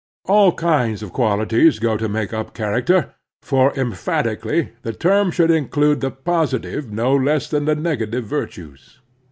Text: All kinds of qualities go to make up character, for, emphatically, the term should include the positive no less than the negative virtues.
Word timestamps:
All 0.25 0.51
kinds 0.53 1.03
of 1.03 1.13
qualities 1.13 1.77
go 1.77 1.95
to 1.95 2.09
make 2.09 2.33
up 2.33 2.55
character, 2.55 3.13
for, 3.43 3.71
emphatically, 3.77 4.69
the 4.81 4.93
term 4.93 5.29
should 5.29 5.51
include 5.51 6.01
the 6.01 6.09
positive 6.09 6.91
no 6.91 7.15
less 7.15 7.47
than 7.47 7.65
the 7.65 7.75
negative 7.75 8.23
virtues. 8.25 8.97